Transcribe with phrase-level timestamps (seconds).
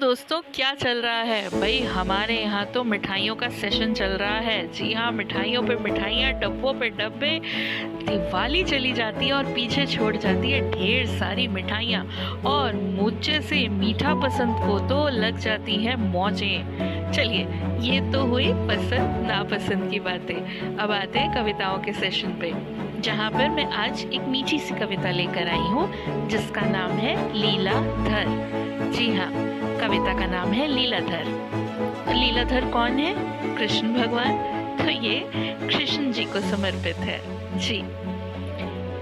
[0.00, 1.60] दोस्तों, क्या चल रहा है?
[1.60, 6.32] भाई, हमारे यहाँ तो मिठाइयों का सेशन चल रहा है। जी हाँ मिठाइयों पे मिठाइयाँ,
[6.32, 7.40] डब्बों पे डब्बे,
[8.04, 12.04] दिवाली चली जाती है और पीछे छोड़ जाती है ढेर सारी मिठाइयाँ।
[12.46, 17.46] और मुझे से मीठा पसंद को तो लग जाती है मौजें। चलिए,
[17.92, 22.52] ये तो हुई पसंद नापसंद की बातें। अब आते हैं कविताओं के सेशन पे।
[23.00, 27.72] जहाँ पर मैं आज एक मीठी सी कविता लेकर आई हूँ, जिसका नाम है लीला
[28.04, 29.30] धर। जी हाँ
[29.78, 31.24] कविता का नाम है लीलाधर
[32.14, 33.14] लीलाधर कौन है?
[33.56, 34.32] कृष्ण भगवान।
[34.78, 35.30] तो ये
[35.68, 37.20] कृष्ण जी को समर्पित है।
[37.58, 37.82] जी।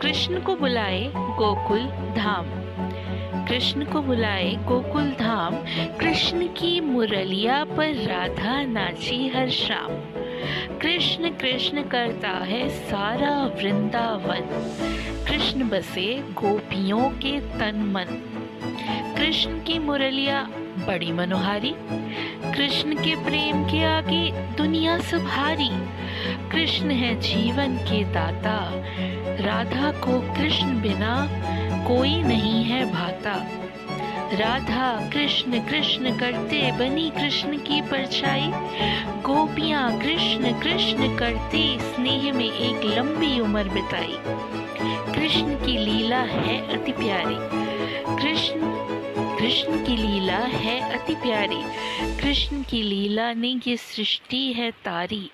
[0.00, 2.46] कृष्ण को बुलाए गोकुल धाम।
[3.46, 5.56] कृष्ण को बुलाए गोकुल धाम।
[5.98, 10.19] कृष्ण की मुरलिया पर राधा नाची हर शाम।
[10.82, 14.40] कृष्ण कृष्ण करता है सारा वृंदावन।
[15.28, 18.22] कृष्ण बसे गोपियों के तन मन।
[19.16, 20.50] कृष्ण की मुरलिया
[20.86, 21.74] बड़ी मनोहारी।
[22.56, 25.70] कृष्ण के प्रेम के आगे दुनिया सब हारी
[26.50, 28.72] कृष्ण है जीवन के दाता।
[29.46, 31.28] राधा को कृष्ण बिना
[31.88, 33.46] कोई नहीं है भाता।
[34.32, 38.50] राधा, कृष्ण कृष्ण करते बनी कृष्ण की परछाई।
[39.22, 44.16] गोपियाँ, कृष्ण कृष्ण करते स्नेह में एक लंबी उम्र बिताई।
[45.14, 47.36] कृष्ण की लीला है अति प्यारी।
[48.22, 48.60] कृष्ण
[49.38, 51.62] कृष्ण की लीला है अति प्यारी।
[52.22, 55.30] कृष्ण की लीला ने ये सृष्टि है तारी।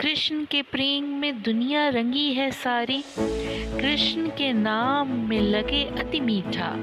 [0.00, 3.04] कृष्ण के प्रेम में दुनिया रंगी है सारी।
[3.80, 6.74] कृष्ण के नाम में लगे अति मीठा।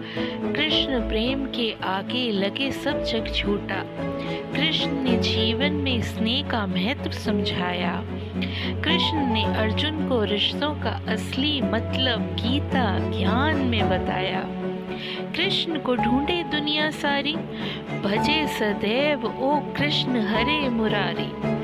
[0.56, 3.84] कृष्ण प्रेम के आगे लगे सब जग झूठा
[4.56, 8.04] कृष्ण ने जीवन में स्नेह का महत्व समझाया।
[8.84, 14.44] कृष्ण ने अर्जुन को रिश्तों का असली मतलब गीता ज्ञान में बताया।
[15.36, 17.36] कृष्ण को ढूंढे दुनिया सारी।
[18.04, 21.63] भजे सदैव, ओ कृष्ण हरे मुरारी।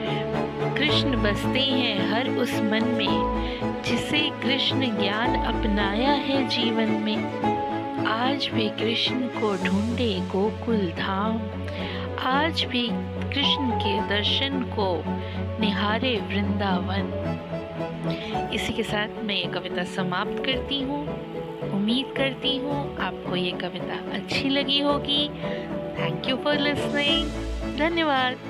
[0.79, 8.47] कृष्ण बसते हैं हर उस मन में, जिसे कृष्ण ज्ञान अपनाया है जीवन में। आज
[8.53, 11.37] भी कृष्ण को ढूंढे गोकुल धाम।
[12.27, 12.87] आज भी
[13.33, 15.03] कृष्ण के दर्शन को
[15.59, 17.11] निहारे वृंदावन।
[18.53, 21.05] इसी के साथ मैं ये कविता समाप्त करती हूँ।
[21.71, 25.29] उम्मीद करती हूँ आपको ये कविता अच्छी लगी होगी।
[25.99, 27.27] थैंक यू फॉर लिसनिंग
[27.77, 28.48] धन्यवाद।